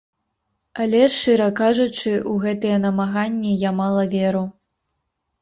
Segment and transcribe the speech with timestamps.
[0.85, 4.43] Але, шчыра кажучы, у гэтыя намаганні я мала веру.